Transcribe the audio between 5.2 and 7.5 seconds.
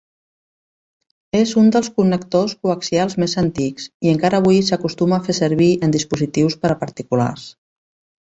fer servir en dispositius per a particulars.